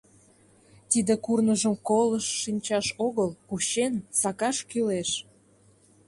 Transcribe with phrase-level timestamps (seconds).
[0.89, 5.09] Тиде курныжым колышт шинчаш огыл, кучен, сакаш кӱлеш!